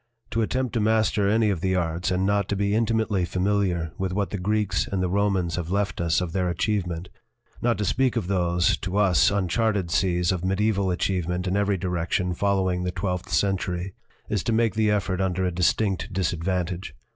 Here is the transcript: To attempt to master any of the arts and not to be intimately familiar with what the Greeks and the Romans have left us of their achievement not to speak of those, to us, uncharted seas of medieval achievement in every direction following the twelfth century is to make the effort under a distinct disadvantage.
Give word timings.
To 0.31 0.41
attempt 0.41 0.73
to 0.73 0.79
master 0.79 1.29
any 1.29 1.51
of 1.51 1.61
the 1.61 1.75
arts 1.75 2.09
and 2.09 2.25
not 2.25 2.49
to 2.49 2.55
be 2.55 2.73
intimately 2.73 3.23
familiar 3.23 3.91
with 3.99 4.11
what 4.13 4.31
the 4.31 4.39
Greeks 4.39 4.87
and 4.87 4.99
the 4.99 5.07
Romans 5.11 5.57
have 5.57 5.69
left 5.69 6.01
us 6.01 6.21
of 6.21 6.31
their 6.33 6.49
achievement 6.49 7.09
not 7.61 7.77
to 7.77 7.85
speak 7.85 8.15
of 8.15 8.25
those, 8.25 8.77
to 8.77 8.97
us, 8.97 9.29
uncharted 9.29 9.91
seas 9.91 10.31
of 10.31 10.43
medieval 10.43 10.89
achievement 10.89 11.45
in 11.45 11.55
every 11.55 11.77
direction 11.77 12.33
following 12.33 12.81
the 12.83 12.89
twelfth 12.91 13.31
century 13.31 13.93
is 14.27 14.43
to 14.45 14.51
make 14.51 14.73
the 14.73 14.89
effort 14.89 15.21
under 15.21 15.45
a 15.45 15.51
distinct 15.51 16.11
disadvantage. 16.11 16.95